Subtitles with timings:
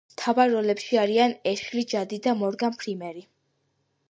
[0.11, 3.25] მთავარ როლებში არიან ეშლი ჯადი და მორგან ფრიმენი.